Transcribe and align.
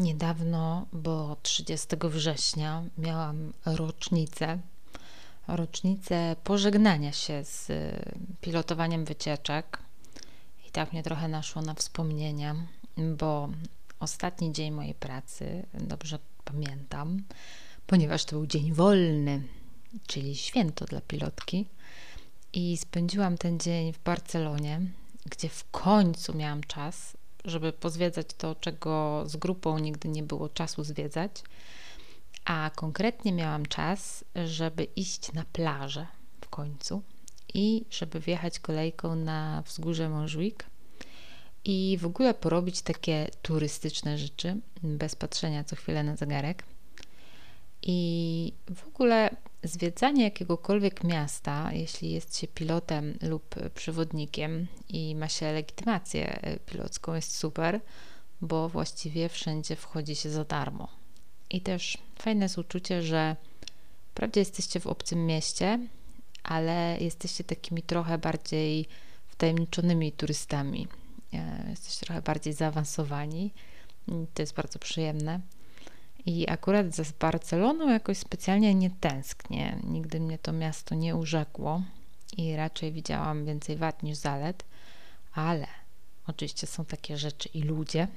Niedawno, 0.00 0.86
bo 0.92 1.36
30 1.42 1.86
września 2.02 2.84
miałam 2.98 3.52
rocznicę. 3.66 4.58
Rocznicę 5.48 6.36
pożegnania 6.44 7.12
się 7.12 7.44
z 7.44 7.68
pilotowaniem 8.40 9.04
wycieczek. 9.04 9.78
I 10.68 10.70
tak 10.70 10.92
mnie 10.92 11.02
trochę 11.02 11.28
naszło 11.28 11.62
na 11.62 11.74
wspomnienia, 11.74 12.56
bo 12.96 13.48
ostatni 13.98 14.52
dzień 14.52 14.70
mojej 14.70 14.94
pracy, 14.94 15.66
dobrze 15.74 16.18
pamiętam, 16.44 17.22
ponieważ 17.86 18.24
to 18.24 18.36
był 18.36 18.46
dzień 18.46 18.72
wolny, 18.72 19.42
czyli 20.06 20.36
święto 20.36 20.84
dla 20.84 21.00
pilotki. 21.00 21.66
I 22.52 22.76
spędziłam 22.76 23.38
ten 23.38 23.60
dzień 23.60 23.92
w 23.92 23.98
Barcelonie, 23.98 24.80
gdzie 25.26 25.48
w 25.48 25.70
końcu 25.70 26.36
miałam 26.36 26.62
czas, 26.62 27.16
żeby 27.44 27.72
pozwiedzać 27.72 28.26
to, 28.38 28.54
czego 28.54 29.22
z 29.26 29.36
grupą 29.36 29.78
nigdy 29.78 30.08
nie 30.08 30.22
było 30.22 30.48
czasu 30.48 30.84
zwiedzać. 30.84 31.42
A 32.44 32.70
konkretnie 32.76 33.32
miałam 33.32 33.66
czas, 33.66 34.24
żeby 34.46 34.84
iść 34.84 35.32
na 35.32 35.44
plażę 35.52 36.06
w 36.40 36.48
końcu 36.48 37.02
i 37.54 37.84
żeby 37.90 38.20
wjechać 38.20 38.58
kolejką 38.58 39.16
na 39.16 39.62
wzgórze 39.66 40.08
Montjuic 40.08 40.56
i 41.64 41.98
w 42.00 42.06
ogóle 42.06 42.34
porobić 42.34 42.82
takie 42.82 43.28
turystyczne 43.42 44.18
rzeczy 44.18 44.56
bez 44.82 45.16
patrzenia 45.16 45.64
co 45.64 45.76
chwilę 45.76 46.02
na 46.02 46.16
zegarek. 46.16 46.64
I 47.82 48.52
w 48.74 48.86
ogóle 48.86 49.36
zwiedzanie 49.62 50.24
jakiegokolwiek 50.24 51.04
miasta, 51.04 51.72
jeśli 51.72 52.12
jest 52.12 52.38
się 52.38 52.48
pilotem 52.48 53.18
lub 53.22 53.54
przewodnikiem 53.74 54.66
i 54.88 55.14
ma 55.14 55.28
się 55.28 55.52
legitymację 55.52 56.40
pilocką, 56.66 57.14
jest 57.14 57.36
super, 57.36 57.80
bo 58.40 58.68
właściwie 58.68 59.28
wszędzie 59.28 59.76
wchodzi 59.76 60.14
się 60.14 60.30
za 60.30 60.44
darmo. 60.44 60.88
I 61.50 61.60
też 61.60 61.98
fajne 62.18 62.44
jest 62.44 62.58
uczucie, 62.58 63.02
że 63.02 63.36
wprawdzie 64.10 64.40
jesteście 64.40 64.80
w 64.80 64.86
obcym 64.86 65.26
mieście, 65.26 65.78
ale 66.42 66.96
jesteście 67.00 67.44
takimi 67.44 67.82
trochę 67.82 68.18
bardziej 68.18 68.86
wtajemniczonymi 69.28 70.12
turystami. 70.12 70.88
E, 71.32 71.66
jesteście 71.70 72.06
trochę 72.06 72.22
bardziej 72.22 72.52
zaawansowani. 72.52 73.52
To 74.34 74.42
jest 74.42 74.54
bardzo 74.54 74.78
przyjemne. 74.78 75.40
I 76.26 76.48
akurat 76.48 76.94
za 76.94 77.02
Barceloną 77.20 77.88
jakoś 77.88 78.18
specjalnie 78.18 78.74
nie 78.74 78.90
tęsknię. 78.90 79.78
Nigdy 79.84 80.20
mnie 80.20 80.38
to 80.38 80.52
miasto 80.52 80.94
nie 80.94 81.16
urzekło 81.16 81.82
i 82.36 82.56
raczej 82.56 82.92
widziałam 82.92 83.44
więcej 83.44 83.76
wad 83.76 84.02
niż 84.02 84.16
zalet, 84.16 84.64
ale 85.32 85.66
oczywiście 86.26 86.66
są 86.66 86.84
takie 86.84 87.16
rzeczy 87.18 87.48
i 87.54 87.62
ludzie, 87.62 88.08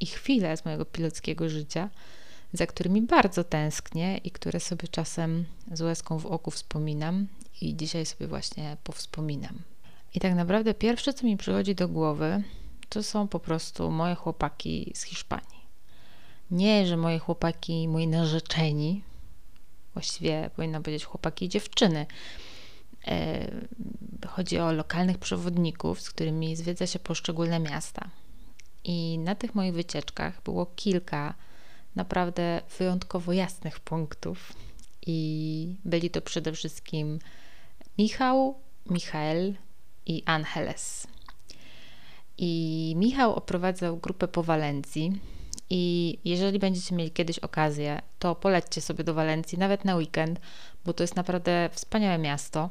i 0.00 0.06
chwile 0.06 0.56
z 0.56 0.64
mojego 0.64 0.84
pilotskiego 0.84 1.48
życia, 1.48 1.90
za 2.52 2.66
którymi 2.66 3.02
bardzo 3.02 3.44
tęsknię 3.44 4.18
i 4.18 4.30
które 4.30 4.60
sobie 4.60 4.88
czasem 4.88 5.44
z 5.72 5.80
łezką 5.80 6.18
w 6.18 6.26
oku 6.26 6.50
wspominam 6.50 7.26
i 7.60 7.76
dzisiaj 7.76 8.06
sobie 8.06 8.26
właśnie 8.26 8.76
powspominam. 8.84 9.58
I 10.14 10.20
tak 10.20 10.34
naprawdę 10.34 10.74
pierwsze, 10.74 11.14
co 11.14 11.26
mi 11.26 11.36
przychodzi 11.36 11.74
do 11.74 11.88
głowy, 11.88 12.42
to 12.88 13.02
są 13.02 13.28
po 13.28 13.40
prostu 13.40 13.90
moje 13.90 14.14
chłopaki 14.14 14.92
z 14.94 15.02
Hiszpanii. 15.02 15.59
Nie, 16.50 16.86
że 16.86 16.96
moje 16.96 17.18
chłopaki, 17.18 17.88
moi 17.88 18.06
narzeczeni, 18.06 19.02
właściwie 19.94 20.50
powinna 20.56 20.80
powiedzieć 20.80 21.04
chłopaki 21.04 21.44
i 21.44 21.48
dziewczyny. 21.48 22.06
E, 23.06 23.50
chodzi 24.28 24.58
o 24.58 24.72
lokalnych 24.72 25.18
przewodników, 25.18 26.00
z 26.00 26.10
którymi 26.10 26.56
zwiedza 26.56 26.86
się 26.86 26.98
poszczególne 26.98 27.60
miasta. 27.60 28.10
I 28.84 29.18
na 29.18 29.34
tych 29.34 29.54
moich 29.54 29.74
wycieczkach 29.74 30.42
było 30.42 30.66
kilka 30.66 31.34
naprawdę 31.96 32.60
wyjątkowo 32.78 33.32
jasnych 33.32 33.80
punktów. 33.80 34.52
I 35.06 35.76
byli 35.84 36.10
to 36.10 36.20
przede 36.20 36.52
wszystkim 36.52 37.18
Michał, 37.98 38.60
Michael 38.86 39.54
i 40.06 40.22
Angeles. 40.26 41.06
I 42.38 42.94
Michał 42.96 43.34
oprowadzał 43.34 43.96
grupę 43.96 44.28
po 44.28 44.42
Walencji 44.42 45.20
i 45.70 46.18
jeżeli 46.24 46.58
będziecie 46.58 46.94
mieli 46.94 47.10
kiedyś 47.10 47.38
okazję, 47.38 48.02
to 48.18 48.34
polećcie 48.34 48.80
sobie 48.80 49.04
do 49.04 49.14
Walencji, 49.14 49.58
nawet 49.58 49.84
na 49.84 49.96
weekend, 49.96 50.40
bo 50.84 50.92
to 50.92 51.02
jest 51.02 51.16
naprawdę 51.16 51.70
wspaniałe 51.72 52.18
miasto. 52.18 52.70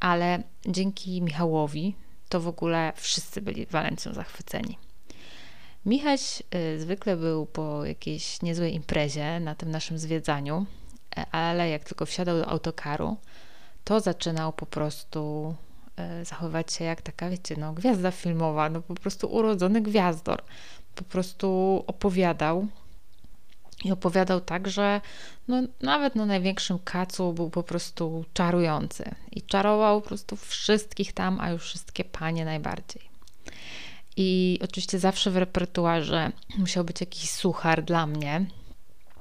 Ale 0.00 0.42
dzięki 0.68 1.22
Michałowi 1.22 1.94
to 2.28 2.40
w 2.40 2.48
ogóle 2.48 2.92
wszyscy 2.96 3.42
byli 3.42 3.66
Walencją 3.66 4.12
zachwyceni. 4.12 4.78
Michaś 5.86 6.42
y, 6.54 6.80
zwykle 6.80 7.16
był 7.16 7.46
po 7.46 7.84
jakiejś 7.84 8.42
niezłej 8.42 8.74
imprezie 8.74 9.40
na 9.40 9.54
tym 9.54 9.70
naszym 9.70 9.98
zwiedzaniu, 9.98 10.66
e, 11.16 11.26
ale 11.30 11.68
jak 11.68 11.84
tylko 11.84 12.06
wsiadał 12.06 12.38
do 12.38 12.48
autokaru, 12.48 13.16
to 13.84 14.00
zaczynał 14.00 14.52
po 14.52 14.66
prostu 14.66 15.54
zachowywać 16.22 16.72
się 16.72 16.84
jak 16.84 17.02
taka, 17.02 17.30
wiecie, 17.30 17.56
no, 17.58 17.72
gwiazda 17.72 18.10
filmowa, 18.10 18.68
no 18.68 18.82
po 18.82 18.94
prostu 18.94 19.26
urodzony 19.26 19.80
gwiazdor 19.80 20.42
po 20.94 21.04
prostu 21.04 21.84
opowiadał. 21.86 22.66
I 23.84 23.92
opowiadał 23.92 24.40
tak, 24.40 24.68
że 24.68 25.00
no, 25.48 25.62
nawet 25.80 26.14
na 26.14 26.26
największym 26.26 26.78
kacu 26.78 27.32
był 27.32 27.50
po 27.50 27.62
prostu 27.62 28.24
czarujący. 28.34 29.14
I 29.32 29.42
czarował 29.42 30.00
po 30.00 30.08
prostu 30.08 30.36
wszystkich 30.36 31.12
tam, 31.12 31.40
a 31.40 31.50
już 31.50 31.62
wszystkie 31.62 32.04
panie 32.04 32.44
najbardziej. 32.44 33.02
I 34.16 34.58
oczywiście 34.62 34.98
zawsze 34.98 35.30
w 35.30 35.36
repertuarze 35.36 36.32
musiał 36.58 36.84
być 36.84 37.00
jakiś 37.00 37.30
suchar 37.30 37.82
dla 37.82 38.06
mnie. 38.06 38.46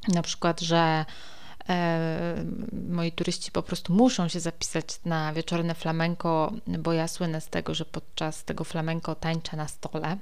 Na 0.08 0.22
przykład, 0.22 0.62
że 0.62 0.78
e, 0.78 1.06
moi 2.90 3.12
turyści 3.12 3.52
po 3.52 3.64
prostu 3.64 3.94
muszą 3.94 4.28
się 4.28 4.40
zapisać 4.40 4.86
na 5.06 5.34
wieczorne 5.34 5.76
flamenko, 5.76 6.54
bo 6.68 6.94
ja 6.94 7.08
słynę 7.08 7.42
z 7.42 7.48
tego, 7.48 7.74
że 7.76 7.86
podczas 7.86 8.44
tego 8.44 8.64
flamenko 8.64 9.16
tańczę 9.16 9.58
na 9.58 9.68
stole. 9.68 10.18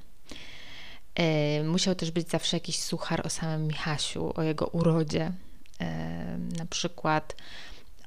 E, 1.16 1.64
musiał 1.64 1.96
też 1.96 2.12
być 2.12 2.30
zawsze 2.30 2.58
jakiś 2.58 2.80
suchar 2.80 3.28
o 3.28 3.30
samym 3.30 3.68
Michasiu, 3.68 4.34
o 4.36 4.44
jego 4.44 4.68
urodzie. 4.68 5.32
E, 5.82 6.38
na 6.58 6.66
przykład 6.66 7.36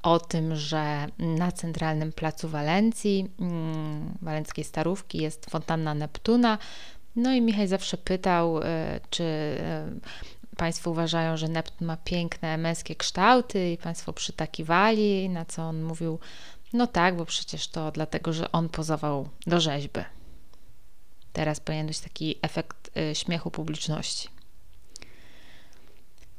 o 0.03 0.19
tym, 0.19 0.55
że 0.55 1.07
na 1.19 1.51
centralnym 1.51 2.11
placu 2.11 2.49
Walencji, 2.49 3.29
mm, 3.39 4.17
walenckiej 4.21 4.65
starówki, 4.65 5.17
jest 5.17 5.49
fontanna 5.49 5.93
Neptuna. 5.93 6.57
No 7.15 7.33
i 7.33 7.41
Michał 7.41 7.67
zawsze 7.67 7.97
pytał, 7.97 8.61
e, 8.63 8.99
czy 9.09 9.57
Państwo 10.57 10.91
uważają, 10.91 11.37
że 11.37 11.47
Neptun 11.47 11.87
ma 11.87 11.97
piękne 11.97 12.57
męskie 12.57 12.95
kształty 12.95 13.71
i 13.71 13.77
Państwo 13.77 14.13
przytakiwali, 14.13 15.29
na 15.29 15.45
co 15.45 15.63
on 15.63 15.83
mówił, 15.83 16.19
no 16.73 16.87
tak, 16.87 17.17
bo 17.17 17.25
przecież 17.25 17.67
to 17.67 17.91
dlatego, 17.91 18.33
że 18.33 18.51
on 18.51 18.69
pozował 18.69 19.29
do 19.47 19.59
rzeźby. 19.59 19.99
Teraz 21.33 21.59
powinien 21.59 21.87
być 21.87 21.99
taki 21.99 22.35
efekt 22.41 22.97
y, 22.97 23.15
śmiechu 23.15 23.51
publiczności. 23.51 24.29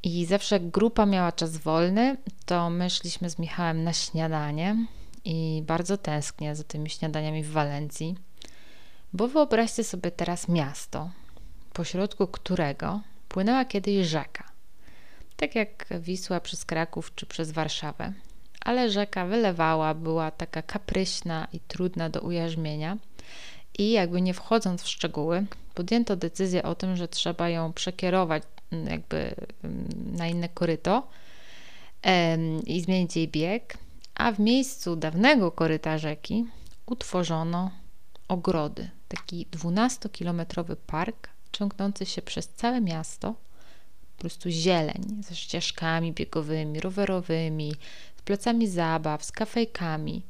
I 0.03 0.27
zawsze 0.27 0.61
grupa 0.61 1.07
miała 1.07 1.33
czas 1.33 1.57
wolny, 1.57 2.17
to 2.47 2.71
my 2.71 2.91
szliśmy 2.91 3.31
z 3.31 3.39
Michałem 3.39 3.85
na 3.85 3.93
śniadanie 3.93 4.87
i 5.25 5.63
bardzo 5.67 5.99
tęsknię 5.99 6.57
za 6.57 6.65
tymi 6.65 6.91
śniadaniami 6.91 7.43
w 7.43 7.51
Walencji, 7.51 8.17
bo 9.13 9.29
wyobraźcie 9.29 9.85
sobie 9.85 10.11
teraz 10.11 10.49
miasto, 10.49 11.11
pośrodku 11.73 12.27
którego 12.27 13.01
płynęła 13.29 13.65
kiedyś 13.65 14.07
rzeka. 14.07 14.45
Tak 15.37 15.55
jak 15.55 15.87
Wisła 16.01 16.41
przez 16.41 16.65
Kraków 16.65 17.15
czy 17.15 17.27
przez 17.27 17.51
Warszawę. 17.51 18.13
Ale 18.61 18.91
rzeka 18.91 19.27
wylewała, 19.27 19.95
była 19.95 20.31
taka 20.31 20.63
kapryśna 20.63 21.49
i 21.53 21.61
trudna 21.61 22.11
do 22.11 22.21
ujarzmienia– 22.21 22.97
i 23.79 23.91
jakby 23.91 24.23
nie 24.23 24.35
wchodząc 24.35 24.83
w 24.83 24.89
szczegóły, 24.89 25.47
podjęto 25.75 26.17
decyzję 26.17 26.63
o 26.63 26.75
tym, 26.75 26.97
że 26.97 27.09
trzeba 27.09 27.49
ją 27.49 27.73
przekierować 27.73 28.43
mm, 28.73 28.87
jakby 28.87 29.35
mm, 29.65 29.89
na 30.17 30.27
inne 30.27 30.49
koryto 30.49 31.09
i 32.67 32.81
zmienić 32.81 33.17
jej 33.17 33.29
bieg, 33.29 33.79
a 34.15 34.33
w 34.33 34.39
miejscu 34.39 34.97
dawnego 34.97 35.53
koryta 35.53 35.99
rzeki 35.99 36.47
utworzono 36.87 37.71
ogrody, 38.29 38.91
taki 39.09 39.47
12-kilometrowy 39.47 40.77
park 40.87 41.29
ciągnący 41.59 42.07
się 42.07 42.23
przez 42.23 42.49
całe 42.49 42.81
miasto, 42.81 43.35
po 44.17 44.21
prostu 44.21 44.51
zieleń 44.51 45.23
ze 45.29 45.37
ścieżkami 45.37 46.13
biegowymi, 46.13 46.81
rowerowymi, 46.81 47.75
z 48.19 48.23
placami 48.23 48.69
zabaw, 48.69 49.25
z 49.25 49.33
kafejkami. 49.33 50.23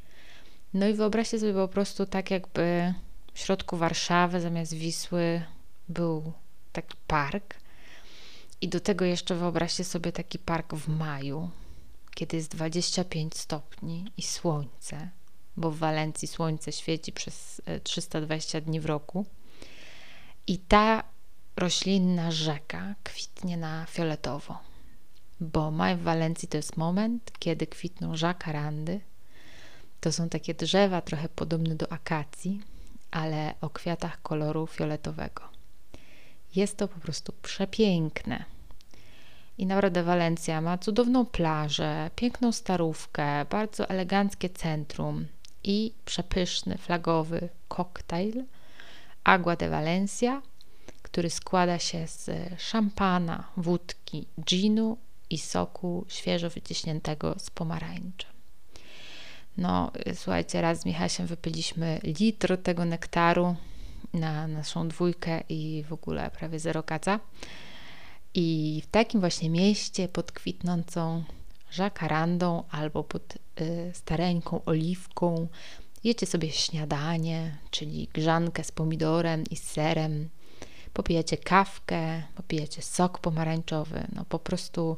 No 0.75 0.89
i 0.89 0.95
wyobraźcie 0.95 1.39
sobie 1.39 1.55
po 1.55 1.69
prostu 1.69 2.07
tak, 2.07 2.31
jakby 2.31 2.95
w 3.33 3.39
środku 3.39 3.77
Warszawy 3.77 4.41
zamiast 4.41 4.75
Wisły 4.75 5.43
był 5.89 6.33
taki 6.73 6.97
park. 7.07 7.55
I 8.61 8.69
do 8.69 8.81
tego 8.81 9.05
jeszcze 9.05 9.35
wyobraźcie 9.35 9.85
sobie 9.85 10.13
taki 10.13 10.39
park 10.39 10.75
w 10.75 10.89
maju, 10.89 11.51
kiedy 12.15 12.37
jest 12.37 12.51
25 12.57 13.37
stopni 13.37 14.13
i 14.17 14.23
słońce, 14.23 15.09
bo 15.57 15.71
w 15.71 15.79
Walencji 15.79 16.29
słońce 16.29 16.73
świeci 16.73 17.13
przez 17.13 17.63
320 17.83 18.59
e, 18.59 18.61
dni 18.61 18.81
w 18.81 18.87
roku. 18.87 19.27
I 20.47 20.59
ta 20.59 21.16
roślinna 21.57 22.31
rzeka 22.31 22.95
kwitnie 23.05 23.57
na 23.57 23.87
fioletowo, 23.87 24.59
bo 25.41 25.71
maj 25.71 25.97
w 25.97 26.03
Walencji 26.03 26.49
to 26.49 26.57
jest 26.57 26.77
moment, 26.77 27.33
kiedy 27.39 27.67
kwitną 27.67 28.17
żakarandy. 28.17 29.01
To 30.01 30.13
są 30.13 30.29
takie 30.29 30.55
drzewa 30.55 31.01
trochę 31.01 31.29
podobne 31.29 31.75
do 31.75 31.93
akacji, 31.93 32.63
ale 33.11 33.55
o 33.61 33.71
kwiatach 33.71 34.23
koloru 34.23 34.67
fioletowego. 34.67 35.43
Jest 36.55 36.77
to 36.77 36.89
po 36.89 37.01
prostu 37.01 37.33
przepiękne. 37.43 38.45
I 39.59 39.67
naprawdę 39.67 40.03
Walencja 40.03 40.61
ma 40.61 40.79
cudowną 40.79 41.27
plażę, 41.27 42.11
piękną 42.17 42.53
starówkę, 42.53 43.45
bardzo 43.45 43.89
eleganckie 43.89 44.51
centrum 44.51 45.27
i 45.65 45.93
przepyszny 46.05 46.79
flagowy 46.79 47.49
koktajl 47.69 48.45
Agua 49.25 49.57
de 49.57 49.69
Valencia, 49.69 50.43
który 51.17 51.31
składa 51.31 51.79
się 51.79 52.07
z 52.07 52.31
szampana, 52.59 53.49
wódki, 53.57 54.27
ginu 54.41 54.99
i 55.31 55.39
soku 55.39 56.05
świeżo 56.09 56.51
wyciśniętego 56.51 57.35
z 57.39 57.51
pomarańczy. 57.51 58.27
No, 59.57 59.93
słuchajcie, 60.15 60.61
raz 60.61 60.81
z 60.81 60.87
Michasiem 60.87 61.27
wypiliśmy 61.27 62.01
litr 62.03 62.59
tego 62.63 62.85
nektaru 62.85 63.57
na 64.15 64.47
naszą 64.47 64.89
dwójkę 64.89 65.43
i 65.49 65.85
w 65.89 65.93
ogóle 65.93 66.31
prawie 66.31 66.59
zero 66.59 66.83
kaca. 66.83 67.21
I 68.35 68.83
w 68.85 68.91
takim 68.91 69.21
właśnie 69.21 69.51
mieście 69.51 70.09
pod 70.09 70.33
kwitnącą 70.33 71.25
żakarandą 71.71 72.65
albo 72.71 73.05
pod 73.05 73.37
y, 73.61 73.91
stareńką 73.95 74.65
oliwką 74.65 75.49
jecie 76.05 76.27
sobie 76.27 76.51
śniadanie, 76.51 77.57
czyli 77.71 78.09
grzankę 78.13 78.65
z 78.65 78.73
pomidorem 78.73 79.45
i 79.51 79.57
serem, 79.57 80.29
popijecie 80.97 81.37
kawkę, 81.37 82.23
popijecie 82.35 82.83
sok 82.83 83.19
pomarańczowy, 83.19 84.07
no 84.13 84.25
po 84.25 84.39
prostu 84.39 84.97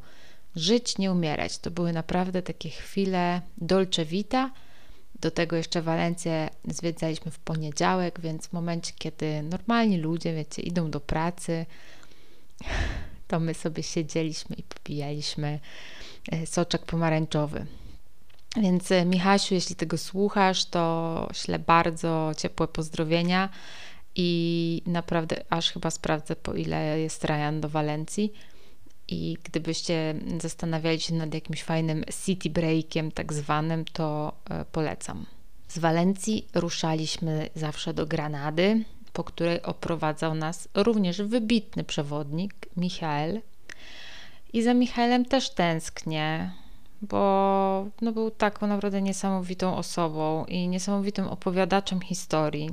żyć, 0.56 0.98
nie 0.98 1.12
umierać. 1.12 1.58
To 1.58 1.70
były 1.70 1.92
naprawdę 1.92 2.42
takie 2.42 2.68
chwile 2.70 3.40
dolce 3.56 4.04
vita. 4.04 4.50
Do 5.20 5.30
tego 5.30 5.56
jeszcze 5.56 5.82
Walencję 5.82 6.50
zwiedzaliśmy 6.68 7.30
w 7.30 7.38
poniedziałek, 7.38 8.20
więc 8.20 8.46
w 8.46 8.52
momencie, 8.52 8.92
kiedy 8.98 9.42
normalni 9.42 9.98
ludzie, 9.98 10.34
wiecie, 10.34 10.62
idą 10.62 10.90
do 10.90 11.00
pracy, 11.00 11.66
to 13.28 13.40
my 13.40 13.54
sobie 13.54 13.82
siedzieliśmy 13.82 14.56
i 14.56 14.62
popijaliśmy 14.62 15.60
e, 16.32 16.46
soczek 16.46 16.86
pomarańczowy. 16.86 17.66
Więc 18.56 18.92
e, 18.92 19.04
Michasiu, 19.04 19.54
jeśli 19.54 19.76
tego 19.76 19.98
słuchasz, 19.98 20.64
to 20.64 21.28
ślę 21.32 21.58
bardzo 21.58 22.32
ciepłe 22.36 22.68
pozdrowienia 22.68 23.48
i 24.20 24.82
naprawdę 24.86 25.44
aż 25.50 25.70
chyba 25.70 25.90
sprawdzę, 25.90 26.36
po 26.36 26.54
ile 26.54 27.00
jest 27.00 27.24
Ryan 27.24 27.60
do 27.60 27.68
Walencji. 27.68 28.32
I 29.08 29.36
gdybyście 29.44 30.14
zastanawiali 30.40 31.00
się 31.00 31.14
nad 31.14 31.34
jakimś 31.34 31.62
fajnym 31.62 32.04
city 32.24 32.50
breakiem, 32.50 33.12
tak 33.12 33.32
zwanym, 33.32 33.84
to 33.84 34.32
e, 34.50 34.64
polecam. 34.64 35.26
Z 35.68 35.78
Walencji 35.78 36.48
ruszaliśmy 36.54 37.48
zawsze 37.54 37.94
do 37.94 38.06
Granady, 38.06 38.84
po 39.12 39.24
której 39.24 39.62
oprowadzał 39.62 40.34
nas 40.34 40.68
również 40.74 41.22
wybitny 41.22 41.84
przewodnik 41.84 42.54
Michael. 42.76 43.40
I 44.52 44.62
za 44.62 44.74
Michaelem 44.74 45.24
też 45.24 45.50
tęsknię, 45.50 46.52
bo 47.02 47.86
no, 48.00 48.12
był 48.12 48.30
taką 48.30 48.66
naprawdę 48.66 49.02
niesamowitą 49.02 49.76
osobą 49.76 50.44
i 50.44 50.68
niesamowitym 50.68 51.28
opowiadaczem 51.28 52.00
historii. 52.00 52.70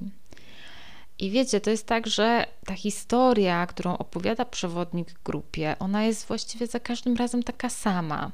I 1.19 1.29
wiecie, 1.31 1.61
to 1.61 1.69
jest 1.69 1.87
tak, 1.87 2.07
że 2.07 2.45
ta 2.65 2.73
historia, 2.73 3.67
którą 3.67 3.97
opowiada 3.97 4.45
przewodnik 4.45 5.13
grupie, 5.25 5.75
ona 5.79 6.03
jest 6.03 6.27
właściwie 6.27 6.67
za 6.67 6.79
każdym 6.79 7.15
razem 7.15 7.43
taka 7.43 7.69
sama. 7.69 8.31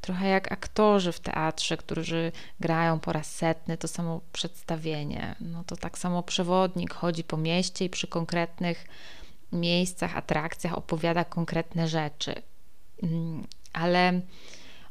Trochę 0.00 0.28
jak 0.28 0.52
aktorzy 0.52 1.12
w 1.12 1.20
teatrze, 1.20 1.76
którzy 1.76 2.32
grają 2.60 3.00
po 3.00 3.12
raz 3.12 3.34
setny 3.34 3.78
to 3.78 3.88
samo 3.88 4.20
przedstawienie. 4.32 5.34
No 5.40 5.64
to 5.64 5.76
tak 5.76 5.98
samo 5.98 6.22
przewodnik 6.22 6.94
chodzi 6.94 7.24
po 7.24 7.36
mieście 7.36 7.84
i 7.84 7.90
przy 7.90 8.06
konkretnych 8.06 8.86
miejscach, 9.52 10.16
atrakcjach 10.16 10.78
opowiada 10.78 11.24
konkretne 11.24 11.88
rzeczy. 11.88 12.34
Mm, 13.02 13.46
ale 13.72 14.20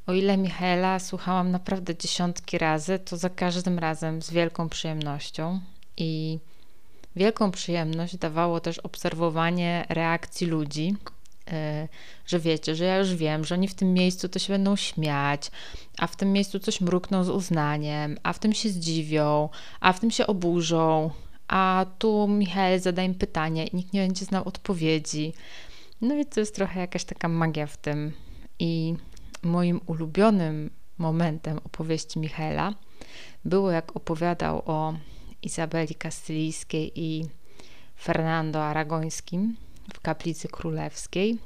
o 0.07 0.13
ile 0.13 0.37
Michaela 0.37 0.99
słuchałam 0.99 1.51
naprawdę 1.51 1.95
dziesiątki 1.95 2.57
razy, 2.57 2.99
to 2.99 3.17
za 3.17 3.29
każdym 3.29 3.79
razem 3.79 4.21
z 4.21 4.31
wielką 4.31 4.69
przyjemnością 4.69 5.59
i 5.97 6.39
wielką 7.15 7.51
przyjemność 7.51 8.17
dawało 8.17 8.59
też 8.59 8.79
obserwowanie 8.79 9.85
reakcji 9.89 10.47
ludzi, 10.47 10.95
e, 11.51 11.87
że 12.25 12.39
wiecie, 12.39 12.75
że 12.75 12.85
ja 12.85 12.97
już 12.97 13.15
wiem, 13.15 13.45
że 13.45 13.55
oni 13.55 13.67
w 13.67 13.73
tym 13.73 13.93
miejscu 13.93 14.29
to 14.29 14.39
się 14.39 14.53
będą 14.53 14.75
śmiać, 14.75 15.51
a 15.97 16.07
w 16.07 16.15
tym 16.15 16.33
miejscu 16.33 16.59
coś 16.59 16.81
mrukną 16.81 17.23
z 17.23 17.29
uznaniem, 17.29 18.17
a 18.23 18.33
w 18.33 18.39
tym 18.39 18.53
się 18.53 18.69
zdziwią, 18.69 19.49
a 19.79 19.93
w 19.93 19.99
tym 19.99 20.11
się 20.11 20.27
oburzą, 20.27 21.11
a 21.47 21.85
tu 21.99 22.27
Michał 22.27 22.79
zada 22.79 23.03
im 23.03 23.15
pytanie 23.15 23.67
i 23.67 23.75
nikt 23.75 23.93
nie 23.93 24.01
będzie 24.01 24.25
znał 24.25 24.47
odpowiedzi. 24.47 25.33
No 26.01 26.15
i 26.15 26.25
to 26.25 26.39
jest 26.39 26.55
trochę 26.55 26.79
jakaś 26.79 27.03
taka 27.03 27.27
magia 27.27 27.67
w 27.67 27.77
tym. 27.77 28.13
I 28.59 28.95
moim 29.43 29.81
ulubionym 29.85 30.69
momentem 30.97 31.57
opowieści 31.57 32.19
Michaela 32.19 32.73
było, 33.45 33.71
jak 33.71 33.95
opowiadał 33.95 34.61
o 34.65 34.93
Izabeli 35.45 35.95
Kastylijskiej 35.95 36.91
i 36.95 37.25
Fernando 37.95 38.63
Aragońskim 38.63 39.55
w 39.93 39.99
kaplicy 39.99 40.47
królewskiej 40.47 41.37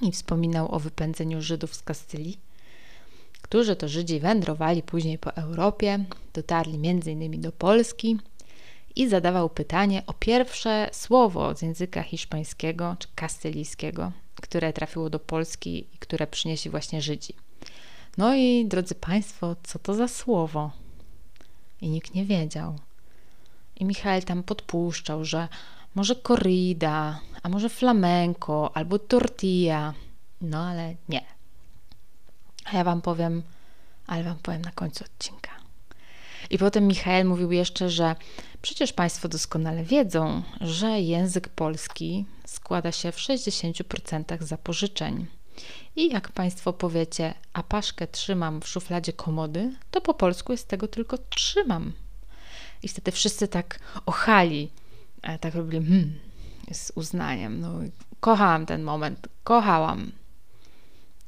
i 0.00 0.12
wspominał 0.12 0.74
o 0.74 0.78
wypędzeniu 0.78 1.42
Żydów 1.42 1.74
z 1.74 1.82
Kastylii, 1.82 2.38
którzy 3.42 3.76
to 3.76 3.88
Żydzi 3.88 4.20
wędrowali 4.20 4.82
później 4.82 5.18
po 5.18 5.36
Europie, 5.36 6.04
dotarli 6.34 6.88
m.in. 6.88 7.40
do 7.40 7.52
Polski 7.52 8.18
i 8.96 9.08
zadawał 9.08 9.50
pytanie 9.50 10.02
o 10.06 10.12
pierwsze 10.12 10.88
słowo 10.92 11.54
z 11.54 11.62
języka 11.62 12.02
hiszpańskiego 12.02 12.96
czy 12.98 13.08
kastylijskiego, 13.14 14.12
które 14.42 14.72
trafiło 14.72 15.10
do 15.10 15.18
Polski 15.18 15.86
i 15.94 15.98
które 15.98 16.26
przynieśli 16.26 16.70
właśnie 16.70 17.02
Żydzi. 17.02 17.34
No 18.18 18.34
i 18.34 18.66
drodzy 18.66 18.94
Państwo, 18.94 19.56
co 19.62 19.78
to 19.78 19.94
za 19.94 20.08
słowo? 20.08 20.70
I 21.80 21.88
nikt 21.88 22.14
nie 22.14 22.24
wiedział. 22.24 22.78
I 23.76 23.84
Michał 23.84 24.22
tam 24.22 24.42
podpuszczał, 24.42 25.24
że 25.24 25.48
może 25.94 26.16
corrida, 26.16 27.20
a 27.42 27.48
może 27.48 27.68
flamenco, 27.68 28.76
albo 28.76 28.98
tortilla. 28.98 29.94
No 30.40 30.58
ale 30.58 30.94
nie. 31.08 31.24
A 32.64 32.76
ja 32.76 32.84
Wam 32.84 33.02
powiem, 33.02 33.42
ale 34.06 34.24
Wam 34.24 34.38
powiem 34.42 34.62
na 34.62 34.70
końcu 34.70 35.04
odcinka. 35.04 35.50
I 36.50 36.58
potem 36.58 36.86
Michał 36.86 37.24
mówił 37.24 37.52
jeszcze, 37.52 37.90
że 37.90 38.16
przecież 38.62 38.92
Państwo 38.92 39.28
doskonale 39.28 39.84
wiedzą, 39.84 40.42
że 40.60 41.00
język 41.00 41.48
polski 41.48 42.24
składa 42.46 42.92
się 42.92 43.12
w 43.12 43.16
60% 43.16 44.42
z 44.42 44.48
zapożyczeń. 44.48 45.26
I 45.96 46.12
jak 46.12 46.32
Państwo 46.32 46.72
powiecie, 46.72 47.34
a 47.52 47.62
paszkę 47.62 48.06
trzymam 48.06 48.60
w 48.60 48.68
szufladzie 48.68 49.12
komody, 49.12 49.76
to 49.90 50.00
po 50.00 50.14
polsku 50.14 50.52
jest 50.52 50.68
tego 50.68 50.88
tylko 50.88 51.18
trzymam. 51.18 51.92
I 52.84 52.88
wtedy 52.88 53.12
wszyscy 53.12 53.48
tak 53.48 53.78
ochali, 54.06 54.70
e, 55.22 55.38
tak 55.38 55.54
robili 55.54 55.86
hmm, 55.86 56.18
z 56.72 56.92
uznaniem. 56.94 57.60
No, 57.60 57.78
kochałam 58.20 58.66
ten 58.66 58.82
moment, 58.82 59.28
kochałam. 59.44 60.12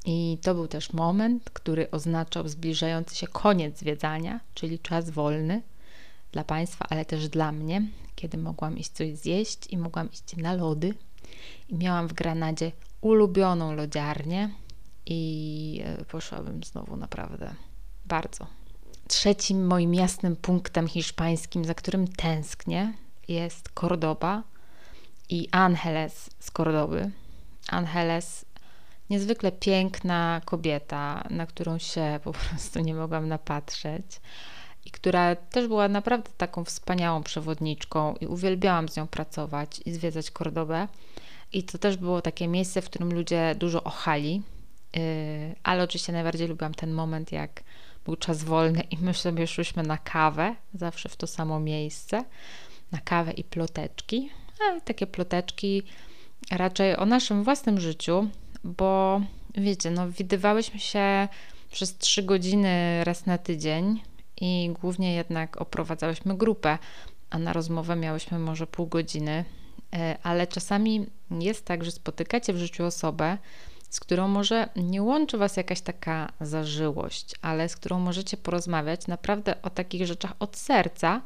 I 0.04 0.38
to 0.42 0.54
był 0.54 0.68
też 0.68 0.92
moment, 0.92 1.50
który 1.50 1.90
oznaczał 1.90 2.48
zbliżający 2.48 3.16
się 3.16 3.26
koniec 3.26 3.78
zwiedzania, 3.78 4.40
czyli 4.54 4.78
czas 4.78 5.10
wolny 5.10 5.62
dla 6.32 6.44
Państwa, 6.44 6.86
ale 6.90 7.04
też 7.04 7.28
dla 7.28 7.52
mnie, 7.52 7.82
kiedy 8.14 8.38
mogłam 8.38 8.78
iść 8.78 8.90
coś 8.90 9.16
zjeść 9.16 9.66
i 9.70 9.78
mogłam 9.78 10.10
iść 10.12 10.36
na 10.36 10.54
lody. 10.54 10.94
I 11.68 11.74
miałam 11.74 12.08
w 12.08 12.12
Granadzie 12.12 12.72
ulubioną 13.00 13.74
lodziarnię 13.74 14.50
i 15.06 15.82
e, 15.84 16.04
poszłabym 16.04 16.64
znowu 16.64 16.96
naprawdę 16.96 17.54
bardzo. 18.04 18.46
Trzecim 19.08 19.66
moim 19.66 19.94
jasnym 19.94 20.36
punktem 20.36 20.88
hiszpańskim, 20.88 21.64
za 21.64 21.74
którym 21.74 22.08
tęsknię, 22.08 22.92
jest 23.28 23.68
Cordoba 23.80 24.42
i 25.28 25.48
Angeles 25.50 26.30
z 26.38 26.50
Cordoby. 26.50 27.10
Angeles, 27.68 28.44
niezwykle 29.10 29.52
piękna 29.52 30.40
kobieta, 30.44 31.24
na 31.30 31.46
którą 31.46 31.78
się 31.78 32.02
po 32.24 32.32
prostu 32.32 32.80
nie 32.80 32.94
mogłam 32.94 33.28
napatrzeć 33.28 34.20
i 34.84 34.90
która 34.90 35.36
też 35.36 35.68
była 35.68 35.88
naprawdę 35.88 36.30
taką 36.36 36.64
wspaniałą 36.64 37.22
przewodniczką 37.22 38.14
i 38.20 38.26
uwielbiałam 38.26 38.88
z 38.88 38.96
nią 38.96 39.06
pracować 39.06 39.80
i 39.84 39.92
zwiedzać 39.92 40.30
Kordobę. 40.30 40.88
I 41.52 41.62
to 41.62 41.78
też 41.78 41.96
było 41.96 42.22
takie 42.22 42.48
miejsce, 42.48 42.82
w 42.82 42.86
którym 42.86 43.14
ludzie 43.14 43.54
dużo 43.58 43.84
ochali, 43.84 44.42
yy, 44.94 45.02
ale 45.62 45.82
oczywiście 45.82 46.12
najbardziej 46.12 46.48
lubiłam 46.48 46.74
ten 46.74 46.92
moment, 46.92 47.32
jak 47.32 47.62
był 48.06 48.16
czas 48.16 48.44
wolny 48.44 48.80
i 48.80 48.96
my 48.98 49.14
sobie 49.14 49.46
szłyśmy 49.46 49.82
na 49.82 49.98
kawę, 49.98 50.54
zawsze 50.74 51.08
w 51.08 51.16
to 51.16 51.26
samo 51.26 51.60
miejsce, 51.60 52.24
na 52.92 52.98
kawę 52.98 53.32
i 53.32 53.44
ploteczki. 53.44 54.30
A 54.60 54.80
takie 54.80 55.06
ploteczki 55.06 55.82
raczej 56.50 56.96
o 56.96 57.06
naszym 57.06 57.44
własnym 57.44 57.80
życiu, 57.80 58.28
bo 58.64 59.20
wiecie, 59.54 59.90
no 59.90 60.10
widywałyśmy 60.10 60.80
się 60.80 61.28
przez 61.70 61.98
trzy 61.98 62.22
godziny 62.22 63.04
raz 63.04 63.26
na 63.26 63.38
tydzień 63.38 64.02
i 64.40 64.70
głównie 64.80 65.14
jednak 65.14 65.60
oprowadzałyśmy 65.60 66.36
grupę, 66.36 66.78
a 67.30 67.38
na 67.38 67.52
rozmowę 67.52 67.96
miałyśmy 67.96 68.38
może 68.38 68.66
pół 68.66 68.86
godziny, 68.86 69.44
e, 69.94 70.18
ale 70.22 70.46
czasami 70.46 71.06
jest 71.30 71.64
tak, 71.64 71.84
że 71.84 71.90
spotykacie 71.90 72.52
w 72.52 72.58
życiu 72.58 72.84
osobę, 72.84 73.38
z 73.90 74.00
którą 74.00 74.28
może 74.28 74.68
nie 74.76 75.02
łączy 75.02 75.38
Was 75.38 75.56
jakaś 75.56 75.80
taka 75.80 76.32
zażyłość, 76.40 77.34
ale 77.42 77.68
z 77.68 77.76
którą 77.76 77.98
możecie 77.98 78.36
porozmawiać 78.36 79.06
naprawdę 79.06 79.62
o 79.62 79.70
takich 79.70 80.06
rzeczach 80.06 80.32
od 80.38 80.56
serca, 80.56 81.22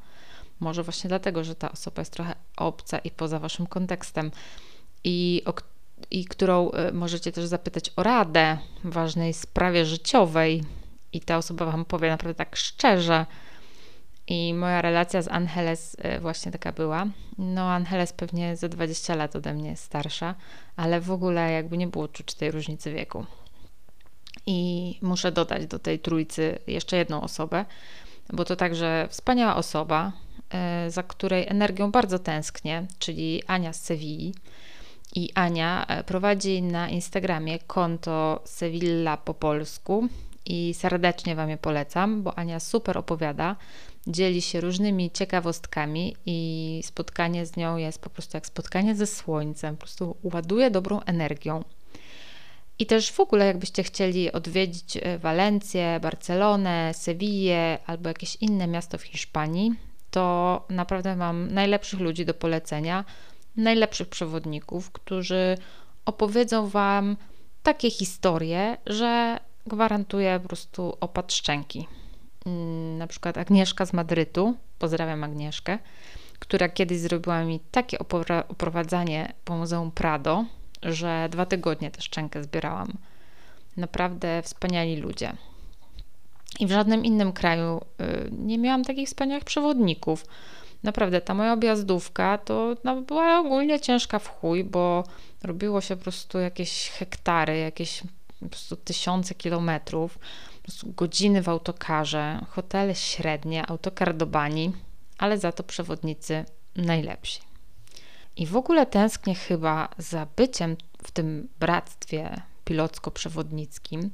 może 0.60 0.82
właśnie 0.82 1.08
dlatego, 1.08 1.44
że 1.44 1.54
ta 1.54 1.72
osoba 1.72 2.00
jest 2.00 2.12
trochę 2.12 2.34
obca 2.56 2.98
i 2.98 3.10
poza 3.10 3.38
Waszym 3.38 3.66
kontekstem 3.66 4.30
i, 5.04 5.42
o, 5.46 5.54
i 6.10 6.24
którą 6.24 6.70
e, 6.70 6.92
możecie 6.92 7.32
też 7.32 7.44
zapytać 7.44 7.90
o 7.96 8.02
radę 8.02 8.58
w 8.84 8.92
ważnej 8.92 9.34
sprawie 9.34 9.86
życiowej 9.86 10.64
i 11.12 11.20
ta 11.20 11.36
osoba 11.36 11.66
Wam 11.66 11.84
powie 11.84 12.08
naprawdę 12.08 12.34
tak 12.34 12.56
szczerze, 12.56 13.26
i 14.30 14.54
moja 14.54 14.82
relacja 14.82 15.22
z 15.22 15.28
Angeles 15.28 15.96
e, 15.98 16.20
właśnie 16.20 16.52
taka 16.52 16.72
była. 16.72 17.06
No, 17.38 17.70
Angeles 17.70 18.12
pewnie 18.12 18.56
za 18.56 18.68
20 18.68 19.14
lat 19.14 19.36
ode 19.36 19.54
mnie 19.54 19.76
starsza, 19.76 20.34
ale 20.76 21.00
w 21.00 21.10
ogóle 21.10 21.52
jakby 21.52 21.76
nie 21.76 21.86
było 21.86 22.08
czuć 22.08 22.34
tej 22.34 22.50
różnicy 22.50 22.92
wieku. 22.92 23.26
I 24.46 24.98
muszę 25.02 25.32
dodać 25.32 25.66
do 25.66 25.78
tej 25.78 25.98
trójcy 25.98 26.58
jeszcze 26.66 26.96
jedną 26.96 27.22
osobę, 27.22 27.64
bo 28.32 28.44
to 28.44 28.56
także 28.56 29.06
wspaniała 29.10 29.56
osoba, 29.56 30.12
e, 30.50 30.90
za 30.90 31.02
której 31.02 31.46
energią 31.48 31.90
bardzo 31.90 32.18
tęsknię, 32.18 32.86
czyli 32.98 33.42
Ania 33.46 33.72
z 33.72 33.82
Sewilli. 33.82 34.34
I 35.14 35.32
Ania 35.34 35.86
e, 35.86 36.04
prowadzi 36.04 36.62
na 36.62 36.88
Instagramie 36.88 37.58
konto 37.58 38.42
Sevilla 38.44 39.16
po 39.16 39.34
polsku 39.34 40.08
i 40.46 40.74
serdecznie 40.74 41.34
Wam 41.34 41.50
je 41.50 41.56
polecam, 41.56 42.22
bo 42.22 42.38
Ania 42.38 42.60
super 42.60 42.98
opowiada 42.98 43.56
dzieli 44.06 44.42
się 44.42 44.60
różnymi 44.60 45.10
ciekawostkami 45.10 46.16
i 46.26 46.80
spotkanie 46.84 47.46
z 47.46 47.56
nią 47.56 47.76
jest 47.76 47.98
po 47.98 48.10
prostu 48.10 48.36
jak 48.36 48.46
spotkanie 48.46 48.94
ze 48.94 49.06
słońcem, 49.06 49.76
po 49.76 49.80
prostu 49.80 50.16
ładuje 50.22 50.70
dobrą 50.70 51.00
energią. 51.00 51.64
I 52.78 52.86
też 52.86 53.12
w 53.12 53.20
ogóle, 53.20 53.46
jakbyście 53.46 53.82
chcieli 53.82 54.32
odwiedzić 54.32 54.96
e, 54.96 55.18
Walencję, 55.18 56.00
Barcelonę, 56.02 56.94
Sewillę 56.94 57.78
albo 57.86 58.08
jakieś 58.08 58.36
inne 58.36 58.66
miasto 58.66 58.98
w 58.98 59.02
Hiszpanii, 59.02 59.72
to 60.10 60.64
naprawdę 60.68 61.16
mam 61.16 61.54
najlepszych 61.54 62.00
ludzi 62.00 62.24
do 62.24 62.34
polecenia, 62.34 63.04
najlepszych 63.56 64.08
przewodników, 64.08 64.90
którzy 64.90 65.58
opowiedzą 66.04 66.68
Wam 66.68 67.16
takie 67.62 67.90
historie, 67.90 68.76
że 68.86 69.40
gwarantuję 69.66 70.40
po 70.42 70.48
prostu 70.48 70.96
opad 71.00 71.32
szczęki. 71.32 71.86
Mm, 72.46 72.98
na 72.98 73.06
przykład 73.06 73.38
Agnieszka 73.38 73.86
z 73.86 73.92
Madrytu, 73.92 74.54
pozdrawiam 74.78 75.24
Agnieszkę, 75.24 75.78
która 76.38 76.68
kiedyś 76.68 76.98
zrobiła 76.98 77.44
mi 77.44 77.60
takie 77.70 77.98
oprowadzanie 78.48 79.32
po 79.44 79.56
Muzeum 79.56 79.90
Prado, 79.90 80.44
że 80.82 81.28
dwa 81.30 81.46
tygodnie 81.46 81.90
tę 81.90 82.02
szczękę 82.02 82.42
zbierałam. 82.42 82.92
Naprawdę 83.76 84.42
wspaniali 84.42 84.96
ludzie. 84.96 85.32
I 86.60 86.66
w 86.66 86.70
żadnym 86.70 87.04
innym 87.04 87.32
kraju 87.32 87.80
y, 88.00 88.30
nie 88.30 88.58
miałam 88.58 88.84
takich 88.84 89.08
wspaniałych 89.08 89.44
przewodników. 89.44 90.26
Naprawdę, 90.82 91.20
ta 91.20 91.34
moja 91.34 91.52
objazdówka 91.52 92.38
to 92.38 92.74
no, 92.84 93.02
była 93.02 93.38
ogólnie 93.38 93.80
ciężka 93.80 94.18
w 94.18 94.28
chuj, 94.28 94.64
bo 94.64 95.04
robiło 95.42 95.80
się 95.80 95.96
po 95.96 96.02
prostu 96.02 96.38
jakieś 96.38 96.90
hektary, 96.90 97.58
jakieś 97.58 98.02
po 98.40 98.48
prostu 98.48 98.76
tysiące 98.76 99.34
kilometrów 99.34 100.18
godziny 100.84 101.42
w 101.42 101.48
autokarze, 101.48 102.46
hotele 102.50 102.94
średnie, 102.94 103.66
autokar 103.66 104.16
do 104.16 104.26
bani, 104.26 104.72
ale 105.18 105.38
za 105.38 105.52
to 105.52 105.62
przewodnicy 105.62 106.44
najlepsi. 106.76 107.40
I 108.36 108.46
w 108.46 108.56
ogóle 108.56 108.86
tęsknię 108.86 109.34
chyba 109.34 109.88
za 109.98 110.26
byciem 110.36 110.76
w 111.02 111.10
tym 111.10 111.48
bractwie 111.60 112.42
pilocko-przewodnickim, 112.64 114.10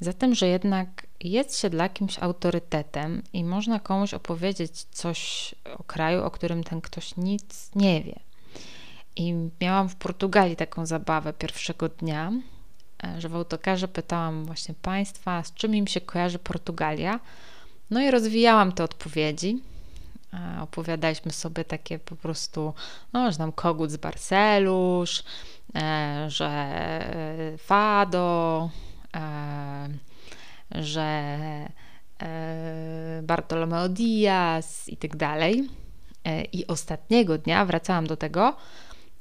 za 0.00 0.12
tym, 0.12 0.34
że 0.34 0.48
jednak 0.48 1.06
jest 1.20 1.58
się 1.58 1.70
dla 1.70 1.88
kimś 1.88 2.18
autorytetem 2.18 3.22
i 3.32 3.44
można 3.44 3.80
komuś 3.80 4.14
opowiedzieć 4.14 4.84
coś 4.84 5.54
o 5.78 5.84
kraju, 5.84 6.24
o 6.24 6.30
którym 6.30 6.64
ten 6.64 6.80
ktoś 6.80 7.16
nic 7.16 7.70
nie 7.74 8.02
wie. 8.02 8.20
I 9.16 9.34
miałam 9.60 9.88
w 9.88 9.96
Portugalii 9.96 10.56
taką 10.56 10.86
zabawę 10.86 11.32
pierwszego 11.32 11.88
dnia, 11.88 12.32
że 13.18 13.28
w 13.28 13.36
autokarze 13.36 13.88
pytałam 13.88 14.44
właśnie 14.44 14.74
Państwa, 14.82 15.42
z 15.42 15.54
czym 15.54 15.74
im 15.74 15.86
się 15.86 16.00
kojarzy 16.00 16.38
Portugalia. 16.38 17.20
No 17.90 18.02
i 18.02 18.10
rozwijałam 18.10 18.72
te 18.72 18.84
odpowiedzi. 18.84 19.62
E, 20.34 20.62
opowiadaliśmy 20.62 21.32
sobie 21.32 21.64
takie 21.64 21.98
po 21.98 22.16
prostu, 22.16 22.74
no, 23.12 23.32
że 23.32 23.38
tam 23.38 23.52
kogut 23.52 23.90
z 23.90 23.96
Barcelusz, 23.96 25.24
e, 25.74 26.26
że 26.28 26.74
Fado, 27.58 28.70
że 30.70 31.38
Bartolomeo 33.22 33.88
Diaz 33.88 34.88
i 34.88 34.96
tak 34.96 35.16
dalej. 35.16 35.68
I 36.52 36.66
ostatniego 36.66 37.38
dnia 37.38 37.64
wracałam 37.64 38.06
do 38.06 38.16
tego, 38.16 38.56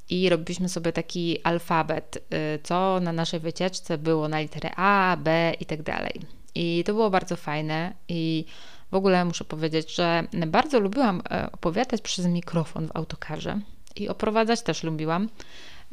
i 0.10 0.30
robiliśmy 0.30 0.70
sobie 0.70 0.92
taki 0.92 1.42
alfabet, 1.44 2.18
y, 2.18 2.60
co 2.64 3.00
na 3.00 3.14
naszej 3.14 3.40
wycieczce 3.40 3.98
było 3.98 4.28
na 4.28 4.40
literę 4.40 4.70
A, 4.76 5.18
B 5.20 5.54
i 5.60 5.66
tak 5.66 5.82
dalej. 5.82 6.22
I 6.56 6.84
to 6.86 6.94
było 6.94 7.10
bardzo 7.10 7.36
fajne. 7.36 7.94
I 8.08 8.46
w 8.92 8.96
ogóle 8.96 9.26
muszę 9.26 9.46
powiedzieć, 9.46 9.96
że 9.96 10.24
bardzo 10.48 10.80
lubiłam 10.80 11.22
e, 11.32 11.52
opowiadać 11.52 12.02
przez 12.02 12.26
mikrofon 12.26 12.88
w 12.88 12.96
autokarze 12.96 13.60
i 13.96 14.10
oprowadzać 14.10 14.62
też 14.62 14.84
lubiłam, 14.84 15.30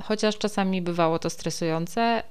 chociaż 0.02 0.38
czasami 0.38 0.82
bywało 0.82 1.18
to 1.18 1.30
stresujące, 1.30 2.22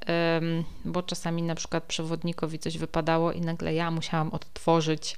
bo 0.85 1.03
czasami 1.03 1.43
na 1.43 1.55
przykład 1.55 1.83
przewodnikowi 1.83 2.59
coś 2.59 2.77
wypadało 2.77 3.31
i 3.31 3.41
nagle 3.41 3.73
ja 3.73 3.91
musiałam 3.91 4.29
odtworzyć 4.29 5.17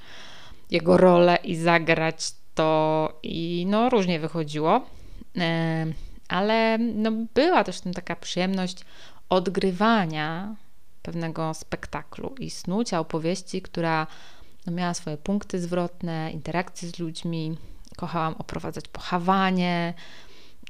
jego 0.71 0.97
rolę 0.97 1.37
i 1.43 1.55
zagrać 1.55 2.31
to 2.55 3.19
i 3.23 3.65
no 3.69 3.89
różnie 3.89 4.19
wychodziło 4.19 4.81
ale 6.31 6.77
no, 6.77 7.11
była 7.33 7.63
też 7.63 7.81
tam 7.81 7.93
taka 7.93 8.15
przyjemność 8.15 8.85
odgrywania 9.29 10.55
pewnego 11.01 11.53
spektaklu 11.53 12.35
i 12.39 12.49
snucia 12.49 12.99
opowieści, 12.99 13.61
która 13.61 14.07
no, 14.65 14.73
miała 14.73 14.93
swoje 14.93 15.17
punkty 15.17 15.59
zwrotne, 15.59 16.31
interakcje 16.31 16.89
z 16.89 16.99
ludźmi. 16.99 17.57
Kochałam 17.97 18.33
oprowadzać 18.33 18.87
po 18.87 19.01
Hawanie, 19.01 19.93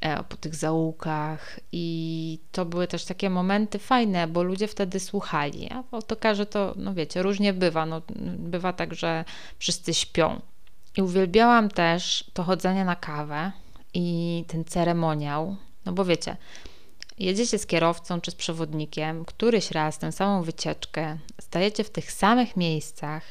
e, 0.02 0.24
po 0.24 0.38
tych 0.38 0.56
zaułkach 0.56 1.60
i 1.72 2.40
to 2.52 2.66
były 2.66 2.88
też 2.88 3.06
takie 3.06 3.30
momenty 3.30 3.80
fajne, 3.80 4.28
bo 4.28 4.44
ludzie 4.44 4.68
wtedy 4.68 5.00
słuchali. 5.00 5.70
A 5.72 5.84
w 5.84 5.94
autokarze 5.94 6.46
to, 6.46 6.74
no 6.76 6.94
wiecie, 6.94 7.24
różnie 7.24 7.54
bywa. 7.54 7.86
No, 7.86 8.02
bywa 8.38 8.74
tak, 8.74 8.94
że 8.94 9.26
wszyscy 9.60 9.94
śpią. 9.94 10.42
I 10.98 11.02
uwielbiałam 11.02 11.70
też 11.70 12.32
to 12.34 12.44
chodzenie 12.44 12.86
na 12.86 12.96
kawę, 12.96 13.52
i 13.94 14.46
ten 14.48 14.66
ceremoniał, 14.66 15.56
no 15.86 15.94
bo 15.94 16.06
wiecie, 16.06 16.38
jedziecie 17.20 17.58
z 17.58 17.66
kierowcą 17.66 18.22
czy 18.22 18.32
z 18.32 18.36
przewodnikiem, 18.36 19.26
któryś 19.26 19.72
raz 19.72 20.00
tę 20.00 20.12
samą 20.12 20.44
wycieczkę, 20.44 21.18
stajecie 21.42 21.84
w 21.84 21.90
tych 21.90 22.12
samych 22.12 22.58
miejscach, 22.58 23.24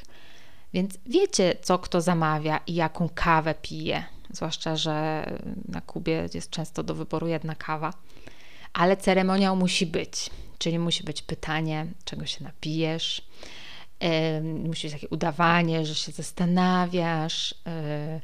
więc 0.73 0.99
wiecie, 1.07 1.57
co 1.62 1.79
kto 1.79 2.00
zamawia 2.00 2.61
i 2.67 2.75
jaką 2.75 3.09
kawę 3.14 3.55
pije. 3.55 4.05
Zwłaszcza, 4.31 4.76
że 4.76 5.25
na 5.69 5.81
Kubie 5.81 6.29
jest 6.35 6.50
często 6.50 6.83
do 6.83 6.95
wyboru 6.95 7.26
jedna 7.26 7.55
kawa, 7.55 7.93
ale 8.73 8.97
ceremoniał 8.97 9.57
musi 9.57 9.87
być, 9.87 10.31
czyli 10.59 10.79
musi 10.79 11.05
być 11.05 11.23
pytanie, 11.23 11.87
czego 12.05 12.26
się 12.26 12.45
napijesz. 12.45 13.23
Yy, 14.00 14.43
musi 14.43 14.87
być 14.87 14.93
takie 14.93 15.09
udawanie, 15.09 15.87
że 15.87 15.95
się 15.95 16.12
zastanawiasz. 16.12 17.55
Yy, 17.67 18.21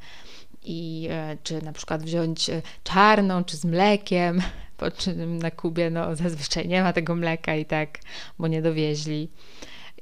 i 0.66 1.08
e, 1.10 1.36
czy 1.42 1.62
na 1.62 1.72
przykład 1.72 2.02
wziąć 2.02 2.50
e, 2.50 2.62
czarną, 2.84 3.44
czy 3.44 3.56
z 3.56 3.64
mlekiem, 3.64 4.42
po 4.76 4.90
czym 4.90 5.38
na 5.38 5.50
Kubie 5.50 5.90
no, 5.90 6.16
zazwyczaj 6.16 6.68
nie 6.68 6.82
ma 6.82 6.92
tego 6.92 7.14
mleka 7.14 7.54
i 7.54 7.64
tak, 7.64 7.98
bo 8.38 8.48
nie 8.48 8.62
dowieźli. 8.62 9.28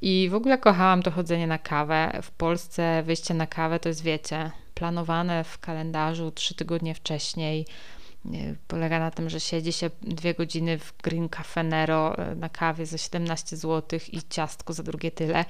I 0.01 0.29
w 0.31 0.35
ogóle 0.35 0.59
kochałam 0.59 1.03
to 1.03 1.11
chodzenie 1.11 1.47
na 1.47 1.59
kawę. 1.59 2.21
W 2.23 2.31
Polsce 2.31 3.03
wyjście 3.03 3.35
na 3.35 3.47
kawę 3.47 3.81
to 3.81 3.89
jest, 3.89 4.03
wiecie, 4.03 4.51
planowane 4.75 5.45
w 5.45 5.59
kalendarzu 5.59 6.31
trzy 6.31 6.55
tygodnie 6.55 6.95
wcześniej. 6.95 7.67
Polega 8.69 8.99
na 8.99 9.11
tym, 9.11 9.31
że 9.31 9.41
siedzi 9.41 9.73
się 9.73 9.91
dwie 10.03 10.35
godziny 10.35 10.79
w 10.79 10.95
Green 11.03 11.29
Cafe 11.29 11.63
Nero 11.63 12.19
e, 12.19 12.35
na 12.35 12.49
kawie 12.49 12.87
za 12.87 12.99
17 12.99 13.57
zł 13.57 13.99
i 14.13 14.21
ciastko 14.31 14.73
za 14.73 14.83
drugie 14.83 15.11
tyle 15.11 15.45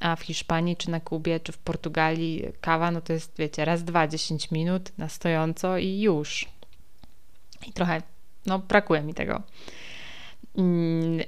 a 0.00 0.16
w 0.16 0.22
Hiszpanii, 0.22 0.76
czy 0.76 0.90
na 0.90 1.00
Kubie, 1.00 1.40
czy 1.40 1.52
w 1.52 1.58
Portugalii 1.58 2.44
kawa, 2.60 2.90
no 2.90 3.00
to 3.00 3.12
jest, 3.12 3.32
wiecie, 3.38 3.64
raz, 3.64 3.84
dwa, 3.84 4.08
10 4.08 4.50
minut 4.50 4.98
na 4.98 5.08
stojąco 5.08 5.78
i 5.78 6.00
już. 6.00 6.46
I 7.66 7.72
trochę 7.72 8.02
no 8.46 8.58
brakuje 8.58 9.02
mi 9.02 9.14
tego. 9.14 9.42
Mm, 10.58 11.20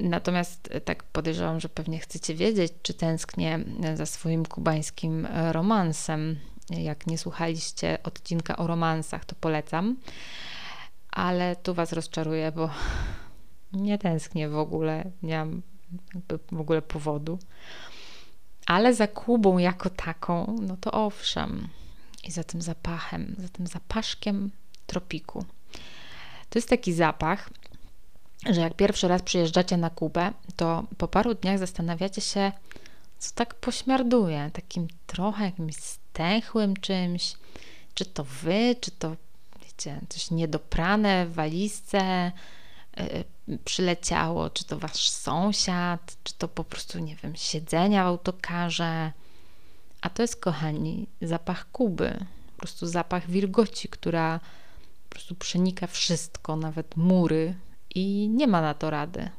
natomiast 0.00 0.68
tak 0.84 1.04
podejrzewam, 1.04 1.60
że 1.60 1.68
pewnie 1.68 1.98
chcecie 1.98 2.34
wiedzieć, 2.34 2.72
czy 2.82 2.94
tęsknię 2.94 3.60
za 3.94 4.06
swoim 4.06 4.46
kubańskim 4.46 5.28
romansem. 5.52 6.38
Jak 6.70 7.06
nie 7.06 7.18
słuchaliście 7.18 7.98
odcinka 8.02 8.56
o 8.56 8.66
romansach, 8.66 9.24
to 9.24 9.34
polecam. 9.40 9.96
Ale 11.10 11.56
tu 11.56 11.74
Was 11.74 11.92
rozczaruję, 11.92 12.52
bo 12.52 12.70
nie 13.72 13.98
tęsknię 13.98 14.48
w 14.48 14.58
ogóle, 14.58 15.10
nie 15.22 15.38
mam 15.38 15.62
w 16.52 16.60
ogóle 16.60 16.82
powodu. 16.82 17.38
Ale 18.66 18.94
za 18.94 19.06
Kubą 19.06 19.58
jako 19.58 19.90
taką, 19.90 20.56
no 20.60 20.76
to 20.80 20.92
owszem. 20.92 21.68
I 22.24 22.30
za 22.30 22.44
tym 22.44 22.62
zapachem, 22.62 23.34
za 23.38 23.48
tym 23.48 23.66
zapaszkiem 23.66 24.50
tropiku. 24.86 25.44
To 26.50 26.58
jest 26.58 26.68
taki 26.68 26.92
zapach, 26.92 27.50
że 28.50 28.60
jak 28.60 28.74
pierwszy 28.74 29.08
raz 29.08 29.22
przyjeżdżacie 29.22 29.76
na 29.76 29.90
Kubę, 29.90 30.32
to 30.56 30.84
po 30.98 31.08
paru 31.08 31.34
dniach 31.34 31.58
zastanawiacie 31.58 32.20
się, 32.20 32.52
co 33.18 33.30
tak 33.34 33.54
pośmiarduje, 33.54 34.50
takim 34.52 34.88
trochę 35.06 35.44
jakimś 35.44 35.76
stęchłym 35.76 36.76
czymś. 36.76 37.34
Czy 37.94 38.04
to 38.04 38.24
wy, 38.24 38.76
czy 38.80 38.90
to, 38.90 39.16
wiecie, 39.64 40.00
coś 40.08 40.30
niedoprane 40.30 41.26
w 41.26 41.34
walizce, 41.34 42.32
yy, 42.96 43.24
przyleciało, 43.64 44.50
czy 44.50 44.64
to 44.64 44.78
wasz 44.78 45.08
sąsiad, 45.08 46.16
czy 46.24 46.34
to 46.34 46.48
po 46.48 46.64
prostu, 46.64 46.98
nie 46.98 47.16
wiem, 47.16 47.36
siedzenia 47.36 48.04
w 48.04 48.06
autokarze. 48.06 49.12
A 50.00 50.10
to 50.10 50.22
jest, 50.22 50.40
kochani, 50.40 51.06
zapach 51.22 51.70
Kuby, 51.72 52.24
po 52.54 52.58
prostu 52.58 52.86
zapach 52.86 53.30
wilgoci, 53.30 53.88
która 53.88 54.40
po 55.08 55.14
prostu 55.14 55.34
przenika 55.34 55.86
wszystko, 55.86 56.56
nawet 56.56 56.96
mury 56.96 57.54
i 57.94 58.28
nie 58.28 58.46
ma 58.46 58.60
na 58.60 58.74
to 58.74 58.90
rady. 58.90 59.30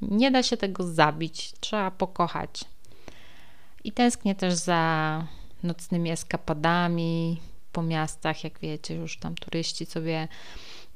Nie 0.00 0.30
da 0.30 0.42
się 0.42 0.56
tego 0.56 0.84
zabić, 0.84 1.52
trzeba 1.60 1.90
pokochać. 1.90 2.64
I 3.84 3.92
tęsknię 3.92 4.34
też 4.34 4.54
za 4.54 5.26
nocnymi 5.62 6.10
eskapadami 6.10 7.40
po 7.72 7.82
miastach, 7.82 8.44
jak 8.44 8.58
wiecie, 8.58 8.94
już 8.94 9.18
tam 9.18 9.34
turyści 9.34 9.86
sobie 9.86 10.28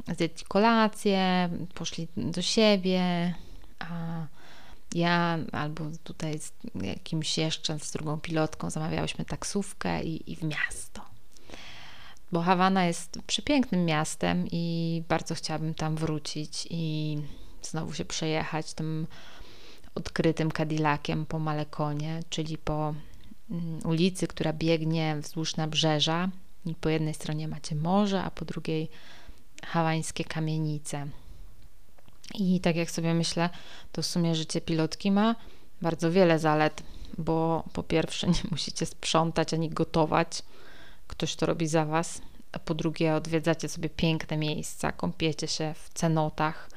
zjedli 0.07 0.45
kolację, 0.49 1.51
poszli 1.75 2.09
do 2.17 2.43
siebie, 2.43 3.35
a 3.79 4.27
ja 4.95 5.39
albo 5.53 5.85
tutaj 6.05 6.39
z 6.39 6.53
jakimś 6.83 7.39
jeszcze, 7.39 7.79
z 7.79 7.93
drugą 7.93 8.21
pilotką 8.21 8.71
zamawiałyśmy 8.71 9.25
taksówkę 9.25 10.03
i, 10.03 10.33
i 10.33 10.37
w 10.37 10.43
miasto. 10.43 11.05
Bo 12.33 12.43
Hawana 12.43 12.85
jest 12.85 13.19
przepięknym 13.27 13.85
miastem 13.85 14.47
i 14.53 15.03
bardzo 15.09 15.35
chciałabym 15.35 15.75
tam 15.75 15.97
wrócić 15.97 16.67
i 16.71 17.17
znowu 17.63 17.95
się 17.95 18.05
przejechać 18.05 18.75
tym 18.75 19.07
odkrytym 19.95 20.51
Cadillaciem 20.51 21.27
po 21.27 21.39
Malekonie, 21.39 22.21
czyli 22.31 22.59
po 22.59 22.95
mm, 23.51 23.81
ulicy, 23.85 24.27
która 24.27 24.53
biegnie 24.53 25.17
wzdłuż 25.23 25.57
nabrzeża 25.57 26.29
i 26.67 26.75
po 26.75 26.89
jednej 26.89 27.15
stronie 27.15 27.49
macie 27.49 27.75
morze, 27.75 28.23
a 28.23 28.31
po 28.31 28.45
drugiej 28.45 28.91
hawańskie 29.67 30.25
kamienice. 30.25 31.07
I 32.35 32.61
tak 32.61 32.77
jak 32.77 32.91
sobie 32.91 33.15
myślę, 33.15 33.51
to 33.93 34.03
w 34.03 34.07
sumie 34.07 34.35
życie 34.35 34.61
pilotki 34.61 35.11
ma 35.11 35.35
bardzo 35.83 36.13
wiele 36.13 36.39
zalet, 36.39 36.83
bo 37.19 37.65
po 37.73 37.83
pierwsze 37.83 38.27
nie 38.37 38.43
musicie 38.51 38.87
sprzątać 38.87 39.55
ani 39.55 39.71
gotować, 39.71 40.43
ktoś 41.07 41.37
to 41.37 41.47
robi 41.47 41.67
za 41.67 41.85
was, 41.85 42.23
a 42.53 42.59
po 42.59 42.75
drugie 42.75 43.15
odwiedzacie 43.15 43.69
sobie 43.69 43.89
piękne 43.89 44.37
miejsca, 44.37 44.93
kąpiecie 44.93 45.49
się 45.49 45.75
w 45.75 45.91
cenotach, 45.95 46.71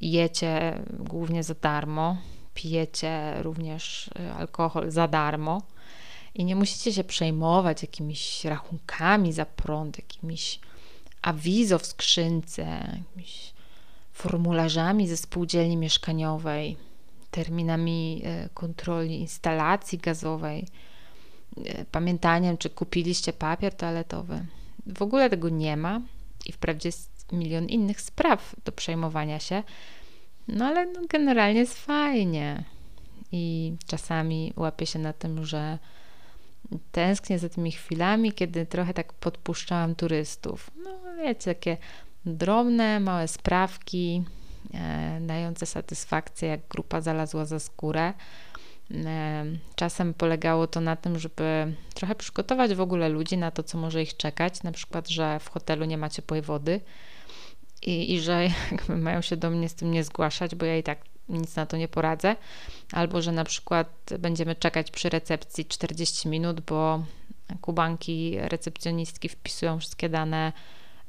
jecie 0.00 0.82
głównie 0.98 1.42
za 1.42 1.54
darmo, 1.54 2.16
pijecie 2.54 3.42
również 3.42 4.08
y, 4.08 4.32
alkohol 4.32 4.90
za 4.90 5.08
darmo. 5.08 5.62
I 6.34 6.44
nie 6.44 6.56
musicie 6.56 6.92
się 6.92 7.04
przejmować 7.04 7.82
jakimiś 7.82 8.44
rachunkami 8.44 9.32
za 9.32 9.46
prąd, 9.46 9.98
jakimiś 9.98 10.60
awizo 11.22 11.78
w 11.78 11.86
skrzynce, 11.86 12.98
formularzami 14.12 15.08
ze 15.08 15.16
spółdzielni 15.16 15.76
mieszkaniowej, 15.76 16.76
terminami 17.30 18.22
y, 18.44 18.48
kontroli 18.54 19.20
instalacji 19.20 19.98
gazowej, 19.98 20.66
y, 21.58 21.84
pamiętaniem, 21.92 22.58
czy 22.58 22.70
kupiliście 22.70 23.32
papier 23.32 23.74
toaletowy. 23.74 24.46
W 24.86 25.02
ogóle 25.02 25.30
tego 25.30 25.48
nie 25.48 25.76
ma 25.76 26.00
i 26.46 26.52
wprawdzie 26.52 26.88
jest 26.88 27.32
milion 27.32 27.68
innych 27.68 28.00
spraw 28.00 28.56
do 28.64 28.72
przejmowania 28.72 29.40
się, 29.40 29.62
no 30.48 30.64
ale 30.66 30.86
no, 30.86 31.00
generalnie 31.08 31.60
jest 31.60 31.74
fajnie. 31.74 32.64
I 33.32 33.74
czasami 33.86 34.52
łapię 34.56 34.86
się 34.86 34.98
na 34.98 35.12
tym, 35.12 35.44
że 35.44 35.78
tęsknię 36.92 37.38
za 37.38 37.48
tymi 37.48 37.72
chwilami, 37.72 38.32
kiedy 38.32 38.66
trochę 38.66 38.94
tak 38.94 39.12
podpuszczałam 39.12 39.94
turystów. 39.94 40.70
No 40.84 40.90
wiecie, 41.20 41.54
takie 41.54 41.76
drobne, 42.24 43.00
małe 43.00 43.28
sprawki, 43.28 44.24
e, 44.74 45.20
dające 45.20 45.66
satysfakcję, 45.66 46.48
jak 46.48 46.68
grupa 46.68 47.00
zalazła 47.00 47.44
za 47.44 47.58
skórę. 47.58 48.12
E, 48.94 49.44
czasem 49.74 50.14
polegało 50.14 50.66
to 50.66 50.80
na 50.80 50.96
tym, 50.96 51.18
żeby 51.18 51.74
trochę 51.94 52.14
przygotować 52.14 52.74
w 52.74 52.80
ogóle 52.80 53.08
ludzi 53.08 53.38
na 53.38 53.50
to, 53.50 53.62
co 53.62 53.78
może 53.78 54.02
ich 54.02 54.16
czekać. 54.16 54.62
Na 54.62 54.72
przykład, 54.72 55.08
że 55.08 55.40
w 55.40 55.50
hotelu 55.50 55.84
nie 55.84 55.98
ma 55.98 56.08
ciepłej 56.08 56.42
wody 56.42 56.80
i, 57.82 58.14
i 58.14 58.20
że 58.20 58.48
mają 58.88 59.20
się 59.20 59.36
do 59.36 59.50
mnie 59.50 59.68
z 59.68 59.74
tym 59.74 59.90
nie 59.90 60.04
zgłaszać, 60.04 60.54
bo 60.54 60.66
ja 60.66 60.76
i 60.76 60.82
tak 60.82 60.98
nic 61.28 61.56
na 61.56 61.66
to 61.66 61.76
nie 61.76 61.88
poradzę. 61.88 62.36
Albo 62.92 63.22
że 63.22 63.32
na 63.32 63.44
przykład 63.44 64.10
będziemy 64.18 64.54
czekać 64.54 64.90
przy 64.90 65.08
recepcji 65.08 65.64
40 65.64 66.28
minut, 66.28 66.60
bo 66.60 67.04
kubanki 67.60 68.36
recepcjonistki 68.38 69.28
wpisują 69.28 69.78
wszystkie 69.78 70.08
dane 70.08 70.52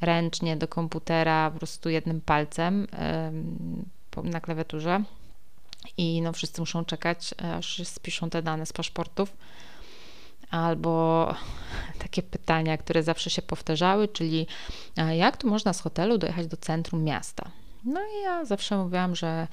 ręcznie 0.02 0.58
do 0.58 0.68
komputera 0.68 1.52
po 1.52 1.58
prostu 1.58 1.90
jednym 1.90 2.22
palcem 2.22 2.88
na 4.24 4.42
klawiaturze 4.42 5.04
i 5.98 6.22
no 6.22 6.34
wszyscy 6.34 6.62
muszą 6.62 6.86
czekać, 6.86 7.34
aż 7.58 7.88
spiszą 7.88 8.30
te 8.30 8.42
dane 8.42 8.66
z 8.66 8.74
paszportów. 8.74 9.34
Albo 10.52 11.28
takie 12.00 12.24
pytania, 12.24 12.78
które 12.78 13.04
zawsze 13.04 13.30
się 13.30 13.42
powtarzały, 13.42 14.08
czyli 14.08 14.48
jak 15.18 15.38
tu 15.38 15.50
można 15.50 15.74
z 15.74 15.82
hotelu 15.82 16.18
dojechać 16.18 16.48
do 16.48 16.58
centrum 16.58 17.04
miasta? 17.04 17.52
No 17.86 18.02
i 18.02 18.24
ja 18.24 18.46
zawsze 18.46 18.78
mówiłam, 18.78 19.16
że 19.16 19.48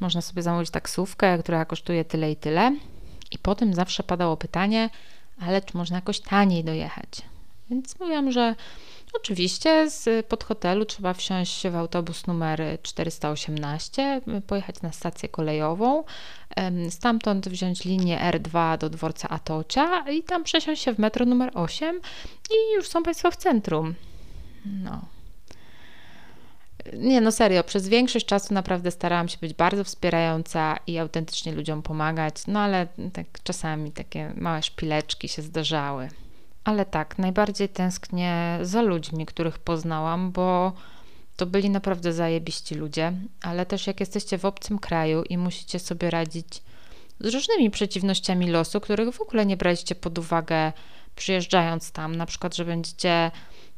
można 0.00 0.20
sobie 0.20 0.42
zamówić 0.42 0.70
taksówkę, 0.70 1.38
która 1.38 1.64
kosztuje 1.64 2.04
tyle 2.04 2.32
i 2.32 2.36
tyle. 2.36 2.76
I 3.30 3.38
potem 3.38 3.74
zawsze 3.74 4.02
padało 4.02 4.36
pytanie, 4.36 4.90
ale 5.40 5.62
czy 5.62 5.76
można 5.76 5.96
jakoś 5.96 6.20
taniej 6.20 6.64
dojechać? 6.64 7.08
Więc 7.70 8.00
mówiłam, 8.00 8.32
że 8.32 8.54
Oczywiście 9.12 9.90
z 9.90 10.26
pod 10.26 10.44
hotelu 10.44 10.84
trzeba 10.84 11.14
wsiąść 11.14 11.68
w 11.68 11.76
autobus 11.76 12.26
numer 12.26 12.62
418, 12.82 14.20
pojechać 14.46 14.82
na 14.82 14.92
stację 14.92 15.28
kolejową, 15.28 16.04
stamtąd 16.90 17.48
wziąć 17.48 17.84
linię 17.84 18.18
R2 18.32 18.78
do 18.78 18.90
dworca 18.90 19.28
Atocia 19.28 20.04
i 20.10 20.22
tam 20.22 20.44
przesiąść 20.44 20.82
się 20.82 20.94
w 20.94 20.98
metro 20.98 21.26
numer 21.26 21.50
8 21.54 22.00
i 22.50 22.74
już 22.76 22.88
są 22.88 23.02
Państwo 23.02 23.30
w 23.30 23.36
centrum. 23.36 23.94
No. 24.64 25.00
Nie, 26.92 27.20
no 27.20 27.32
serio, 27.32 27.64
przez 27.64 27.88
większość 27.88 28.26
czasu 28.26 28.54
naprawdę 28.54 28.90
starałam 28.90 29.28
się 29.28 29.38
być 29.40 29.54
bardzo 29.54 29.84
wspierająca 29.84 30.78
i 30.86 30.98
autentycznie 30.98 31.52
ludziom 31.52 31.82
pomagać, 31.82 32.34
no 32.46 32.60
ale 32.60 32.86
tak 33.12 33.26
czasami 33.42 33.92
takie 33.92 34.32
małe 34.36 34.62
szpileczki 34.62 35.28
się 35.28 35.42
zdarzały. 35.42 36.08
Ale 36.64 36.84
tak, 36.84 37.18
najbardziej 37.18 37.68
tęsknię 37.68 38.58
za 38.62 38.82
ludźmi, 38.82 39.26
których 39.26 39.58
poznałam, 39.58 40.32
bo 40.32 40.72
to 41.36 41.46
byli 41.46 41.70
naprawdę 41.70 42.12
zajebiści 42.12 42.74
ludzie, 42.74 43.12
ale 43.42 43.66
też 43.66 43.86
jak 43.86 44.00
jesteście 44.00 44.38
w 44.38 44.44
obcym 44.44 44.78
kraju 44.78 45.22
i 45.22 45.38
musicie 45.38 45.78
sobie 45.78 46.10
radzić 46.10 46.62
z 47.20 47.34
różnymi 47.34 47.70
przeciwnościami 47.70 48.50
losu, 48.50 48.80
których 48.80 49.14
w 49.14 49.20
ogóle 49.20 49.46
nie 49.46 49.56
braliście 49.56 49.94
pod 49.94 50.18
uwagę 50.18 50.72
przyjeżdżając 51.16 51.92
tam, 51.92 52.16
na 52.16 52.26
przykład, 52.26 52.56
że 52.56 52.64
będziecie 52.64 53.30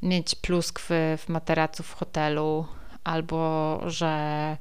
mieć 0.02 0.34
pluskwy 0.34 1.18
w 1.18 1.28
materacu 1.28 1.82
w 1.82 1.92
hotelu, 1.92 2.66
albo 3.04 3.80
że 3.86 4.56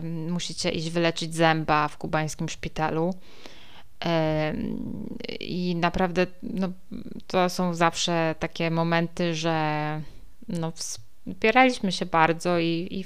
y, 0.00 0.02
musicie 0.30 0.70
iść 0.70 0.90
wyleczyć 0.90 1.34
zęba 1.34 1.88
w 1.88 1.98
kubańskim 1.98 2.48
szpitalu 2.48 3.14
i 5.40 5.76
naprawdę 5.76 6.26
no, 6.42 6.68
to 7.26 7.48
są 7.48 7.74
zawsze 7.74 8.34
takie 8.38 8.70
momenty, 8.70 9.34
że 9.34 10.00
no, 10.48 10.72
wspieraliśmy 11.26 11.92
się 11.92 12.06
bardzo 12.06 12.58
i, 12.58 12.88
i, 12.90 13.04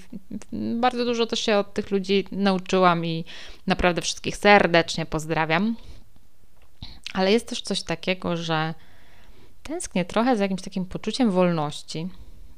bardzo 0.80 1.04
dużo 1.04 1.26
też 1.26 1.40
się 1.40 1.56
od 1.56 1.74
tych 1.74 1.90
ludzi 1.90 2.24
nauczyłam 2.32 3.04
i 3.04 3.24
naprawdę 3.66 4.02
wszystkich 4.02 4.36
serdecznie 4.36 5.06
pozdrawiam. 5.06 5.76
Ale 7.14 7.32
jest 7.32 7.48
też 7.48 7.62
coś 7.62 7.82
takiego, 7.82 8.36
że 8.36 8.74
tęsknię 9.62 10.04
trochę 10.04 10.36
za 10.36 10.44
jakimś 10.44 10.62
takim 10.62 10.86
poczuciem 10.86 11.30
wolności. 11.30 12.08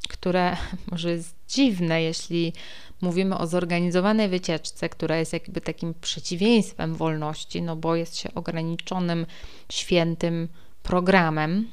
Które 0.09 0.57
może 0.91 1.11
jest 1.11 1.37
dziwne, 1.49 2.03
jeśli 2.03 2.53
mówimy 3.01 3.39
o 3.39 3.47
zorganizowanej 3.47 4.29
wycieczce, 4.29 4.89
która 4.89 5.17
jest 5.17 5.33
jakby 5.33 5.61
takim 5.61 5.95
przeciwieństwem 5.95 6.95
wolności, 6.95 7.63
no 7.63 7.77
bo 7.77 7.97
jest 7.97 8.17
się 8.17 8.35
ograniczonym, 8.35 9.27
świętym 9.73 10.49
programem, 10.83 11.71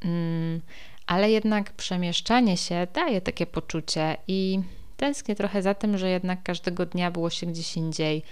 mm, 0.00 0.60
ale 1.06 1.30
jednak 1.30 1.72
przemieszczanie 1.72 2.56
się 2.56 2.86
daje 2.94 3.20
takie 3.20 3.46
poczucie 3.46 4.16
i 4.28 4.60
tęsknię 4.96 5.34
trochę 5.34 5.62
za 5.62 5.74
tym, 5.74 5.98
że 5.98 6.10
jednak 6.10 6.42
każdego 6.42 6.86
dnia 6.86 7.10
było 7.10 7.30
się 7.30 7.46
gdzieś 7.46 7.76
indziej 7.76 8.22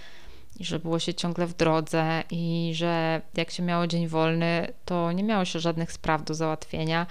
i 0.59 0.65
że 0.65 0.79
było 0.79 0.99
się 0.99 1.13
ciągle 1.13 1.47
w 1.47 1.53
drodze 1.53 2.23
i 2.31 2.71
że 2.75 3.21
jak 3.33 3.51
się 3.51 3.63
miało 3.63 3.87
dzień 3.87 4.07
wolny, 4.07 4.67
to 4.85 5.11
nie 5.11 5.23
miało 5.23 5.45
się 5.45 5.59
żadnych 5.59 5.91
spraw 5.91 6.23
do 6.23 6.33
załatwienia. 6.33 7.07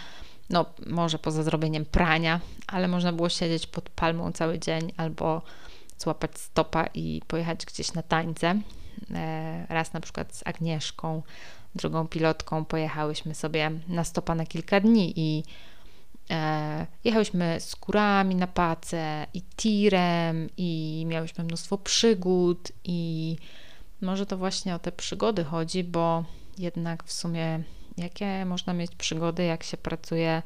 No, 0.51 0.67
może 0.87 1.19
poza 1.19 1.43
zrobieniem 1.43 1.85
prania, 1.85 2.41
ale 2.67 2.89
można 2.89 3.13
było 3.13 3.29
siedzieć 3.29 3.67
pod 3.67 3.91
palmą 3.91 4.33
cały 4.33 4.59
dzień 4.59 4.93
albo 4.97 5.43
złapać 5.99 6.39
stopa 6.39 6.87
i 6.95 7.23
pojechać 7.27 7.67
gdzieś 7.67 7.93
na 7.93 8.03
tańce. 8.03 8.61
E, 9.15 9.67
raz 9.69 9.93
na 9.93 10.01
przykład 10.01 10.37
z 10.37 10.47
Agnieszką, 10.47 11.23
drugą 11.75 12.09
pilotką, 12.09 12.65
pojechałyśmy 12.65 13.35
sobie 13.35 13.71
na 13.89 14.05
stopa 14.05 14.35
na 14.35 14.47
kilka 14.47 14.81
dni 14.81 15.13
i 15.17 15.45
E, 16.31 16.87
jechałyśmy 17.05 17.61
z 17.61 17.77
kurami 17.77 18.35
na 18.35 18.47
pace 18.47 19.27
i 19.35 19.43
tirem 19.43 20.49
i 20.57 21.05
miałyśmy 21.09 21.45
mnóstwo 21.45 21.79
przygód 21.79 22.73
i 22.85 23.37
może 24.01 24.27
to 24.27 24.37
właśnie 24.37 24.75
o 24.75 24.79
te 24.79 24.93
przygody 24.93 25.45
chodzi, 25.45 25.85
bo 25.85 26.25
jednak 26.59 27.05
w 27.05 27.13
sumie 27.13 27.63
jakie 27.97 28.45
można 28.45 28.73
mieć 28.73 28.97
przygody, 28.97 29.45
jak 29.45 29.63
się 29.63 29.77
pracuje 29.77 30.43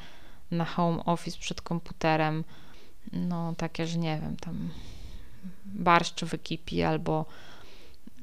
na 0.50 0.64
home 0.64 1.04
office 1.04 1.38
przed 1.38 1.62
komputerem, 1.62 2.44
no 3.12 3.54
takie, 3.54 3.86
że 3.86 3.98
nie 3.98 4.18
wiem, 4.22 4.36
tam 4.36 4.70
barszcz 5.64 6.24
wykipi 6.24 6.82
albo 6.82 7.26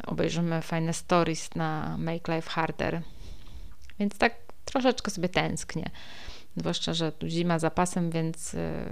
obejrzymy 0.07 0.61
fajne 0.61 0.93
stories 0.93 1.55
na 1.55 1.97
Make 1.97 2.27
Life 2.27 2.49
Harder. 2.49 3.01
Więc 3.99 4.17
tak 4.17 4.33
troszeczkę 4.65 5.11
sobie 5.11 5.29
tęsknię. 5.29 5.89
Zwłaszcza, 6.57 6.93
że 6.93 7.11
tu 7.11 7.27
zima 7.27 7.59
za 7.59 7.71
pasem, 7.71 8.11
więc 8.11 8.53
y, 8.53 8.89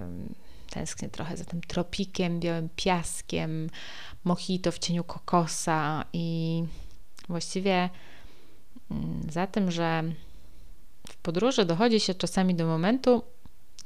tęsknię 0.70 1.10
trochę 1.10 1.38
za 1.38 1.46
tym 1.46 1.62
tropikiem, 1.62 2.40
białym 2.40 2.70
piaskiem, 2.76 3.70
mojito 4.24 4.72
w 4.72 4.80
cieniu 4.80 5.04
kokosa 5.04 6.06
i 6.14 6.64
właściwie 7.30 7.90
za 9.30 9.48
tym, 9.48 9.72
że 9.72 10.04
w 11.10 11.18
podróży 11.18 11.66
dochodzi 11.66 12.00
się 12.00 12.14
czasami 12.14 12.56
do 12.56 12.66
momentu, 12.66 13.24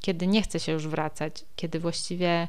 kiedy 0.02 0.28
nie 0.28 0.42
chce 0.42 0.60
się 0.60 0.72
już 0.72 0.88
wracać, 0.88 1.46
kiedy 1.56 1.80
właściwie 1.80 2.48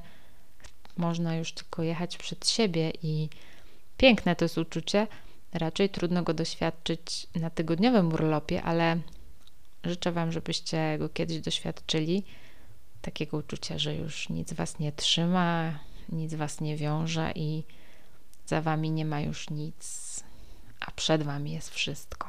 można 0.97 1.37
już 1.37 1.53
tylko 1.53 1.83
jechać 1.83 2.17
przed 2.17 2.49
siebie 2.49 2.93
i 3.03 3.29
piękne 3.97 4.37
to 4.37 4.45
jest 4.45 4.59
uczucie. 4.59 5.07
Raczej 5.53 5.89
trudno 5.91 6.23
go 6.23 6.35
doświadczyć 6.35 7.27
na 7.35 7.51
tygodniowym 7.51 8.13
urlopie, 8.13 8.63
ale 8.63 8.99
Życzę 9.85 10.13
Wam, 10.13 10.33
żebyście 10.33 10.97
go 10.99 11.09
kiedyś 11.09 11.41
doświadczyli. 11.41 12.25
Takiego 13.03 13.37
uczucia, 13.37 13.79
że 13.79 13.95
już 13.95 14.29
nic 14.29 14.53
Was 14.53 14.79
nie 14.79 14.93
trzyma, 14.93 15.79
nic 16.09 16.35
Was 16.35 16.61
nie 16.61 16.77
wiąże 16.77 17.33
i 17.35 17.63
za 18.47 18.61
Wami 18.61 18.91
nie 18.91 19.05
ma 19.05 19.21
już 19.21 19.51
nic, 19.51 20.21
a 20.89 20.91
przed 20.91 21.23
Wami 21.23 21.53
jest 21.53 21.71
wszystko. 21.71 22.29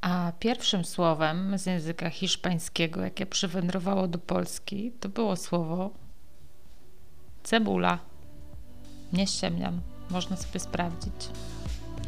A 0.00 0.32
pierwszym 0.38 0.84
słowem 0.84 1.58
z 1.58 1.66
języka 1.66 2.10
hiszpańskiego, 2.10 3.00
jakie 3.00 3.26
przywędrowało 3.26 4.08
do 4.08 4.18
Polski, 4.18 4.92
to 5.00 5.08
było 5.08 5.36
słowo 5.36 5.90
cebula. 7.42 7.98
Nie 9.12 9.26
ściemniam, 9.26 9.80
można 10.10 10.36
sobie 10.36 10.60
sprawdzić. 10.60 11.28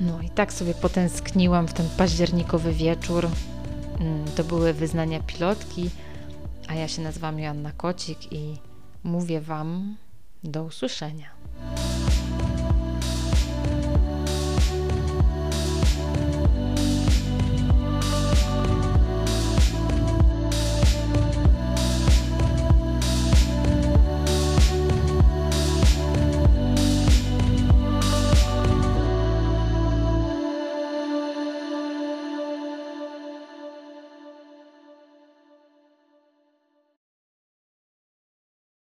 No 0.00 0.22
i 0.22 0.30
tak 0.30 0.52
sobie 0.52 0.74
potęskniłam 0.74 1.68
w 1.68 1.72
ten 1.72 1.88
październikowy 1.96 2.72
wieczór 2.72 3.28
Mm, 4.00 4.24
to 4.36 4.44
były 4.44 4.72
wyznania 4.72 5.20
pilotki, 5.20 5.90
a 6.68 6.74
ja 6.74 6.88
się 6.88 7.02
nazywam 7.02 7.38
Joanna 7.38 7.72
Kocik 7.72 8.32
i 8.32 8.56
mówię 9.04 9.40
Wam 9.40 9.96
do 10.44 10.64
usłyszenia. 10.64 11.37